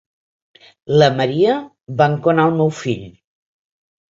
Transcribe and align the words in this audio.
La 1.03 1.09
Maria 1.19 1.57
va 2.01 2.09
enconar 2.15 2.49
el 2.53 2.59
meu 2.63 2.73
fill. 2.81 3.05